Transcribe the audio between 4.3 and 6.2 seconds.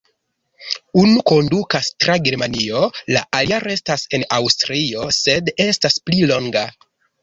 Aŭstrio, sed estas